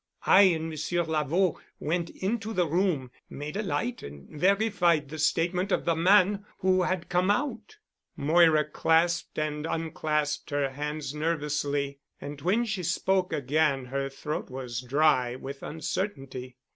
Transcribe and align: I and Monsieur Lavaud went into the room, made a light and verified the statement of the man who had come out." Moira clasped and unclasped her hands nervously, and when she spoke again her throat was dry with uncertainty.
I 0.25 0.41
and 0.49 0.67
Monsieur 0.67 1.03
Lavaud 1.03 1.59
went 1.79 2.09
into 2.09 2.53
the 2.53 2.65
room, 2.65 3.11
made 3.29 3.55
a 3.55 3.61
light 3.61 4.01
and 4.01 4.27
verified 4.29 5.09
the 5.09 5.19
statement 5.19 5.71
of 5.71 5.85
the 5.85 5.95
man 5.95 6.43
who 6.57 6.81
had 6.81 7.07
come 7.07 7.29
out." 7.29 7.77
Moira 8.17 8.65
clasped 8.65 9.37
and 9.37 9.67
unclasped 9.67 10.49
her 10.49 10.71
hands 10.71 11.13
nervously, 11.13 11.99
and 12.19 12.41
when 12.41 12.65
she 12.65 12.81
spoke 12.81 13.31
again 13.31 13.85
her 13.85 14.09
throat 14.09 14.49
was 14.49 14.81
dry 14.81 15.35
with 15.35 15.61
uncertainty. 15.61 16.57